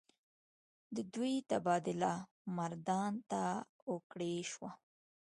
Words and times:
د 0.95 0.97
دوي 1.13 1.35
تبادله 1.51 2.13
مردان 2.57 3.13
ته 3.29 3.43
اوکړے 3.91 4.33
شوه۔ 4.51 4.71